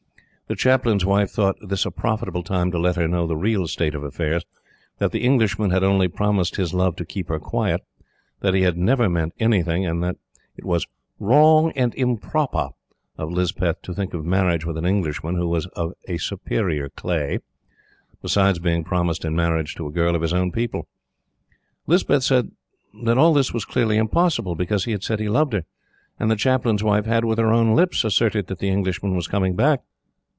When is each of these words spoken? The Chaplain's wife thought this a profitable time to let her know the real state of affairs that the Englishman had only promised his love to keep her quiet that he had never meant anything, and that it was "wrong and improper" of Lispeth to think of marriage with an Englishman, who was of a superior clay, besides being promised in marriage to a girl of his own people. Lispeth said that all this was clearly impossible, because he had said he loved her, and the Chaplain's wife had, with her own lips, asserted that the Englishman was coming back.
The 0.47 0.55
Chaplain's 0.57 1.05
wife 1.05 1.31
thought 1.31 1.55
this 1.65 1.85
a 1.85 1.91
profitable 1.91 2.43
time 2.43 2.71
to 2.71 2.77
let 2.77 2.97
her 2.97 3.07
know 3.07 3.25
the 3.25 3.37
real 3.37 3.67
state 3.69 3.95
of 3.95 4.03
affairs 4.03 4.43
that 4.97 5.13
the 5.13 5.23
Englishman 5.23 5.69
had 5.69 5.81
only 5.81 6.09
promised 6.09 6.57
his 6.57 6.73
love 6.73 6.97
to 6.97 7.05
keep 7.05 7.29
her 7.29 7.39
quiet 7.39 7.79
that 8.41 8.53
he 8.53 8.63
had 8.63 8.77
never 8.77 9.07
meant 9.07 9.31
anything, 9.39 9.85
and 9.85 10.03
that 10.03 10.17
it 10.57 10.65
was 10.65 10.85
"wrong 11.21 11.71
and 11.77 11.95
improper" 11.95 12.71
of 13.17 13.31
Lispeth 13.31 13.81
to 13.83 13.93
think 13.93 14.13
of 14.13 14.25
marriage 14.25 14.65
with 14.65 14.75
an 14.77 14.85
Englishman, 14.85 15.35
who 15.37 15.47
was 15.47 15.67
of 15.67 15.93
a 16.09 16.17
superior 16.17 16.89
clay, 16.89 17.39
besides 18.21 18.59
being 18.59 18.83
promised 18.83 19.23
in 19.23 19.33
marriage 19.33 19.73
to 19.75 19.87
a 19.87 19.91
girl 19.91 20.17
of 20.17 20.21
his 20.21 20.33
own 20.33 20.51
people. 20.51 20.85
Lispeth 21.87 22.23
said 22.23 22.51
that 23.05 23.17
all 23.17 23.33
this 23.33 23.53
was 23.53 23.63
clearly 23.63 23.95
impossible, 23.95 24.55
because 24.55 24.83
he 24.83 24.91
had 24.91 25.01
said 25.01 25.21
he 25.21 25.29
loved 25.29 25.53
her, 25.53 25.63
and 26.19 26.29
the 26.29 26.35
Chaplain's 26.35 26.83
wife 26.83 27.05
had, 27.05 27.23
with 27.23 27.39
her 27.39 27.53
own 27.53 27.73
lips, 27.73 28.03
asserted 28.03 28.47
that 28.47 28.59
the 28.59 28.67
Englishman 28.69 29.15
was 29.15 29.29
coming 29.29 29.55
back. 29.55 29.83